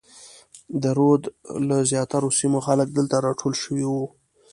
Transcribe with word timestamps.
د 0.81 0.83
رود 0.97 1.23
له 1.67 1.77
زیاترو 1.91 2.29
سیمو 2.39 2.59
خلک 2.67 2.87
دلته 2.97 3.15
راټول 3.25 3.53
شوي 3.63 3.85
وو. 3.87 4.05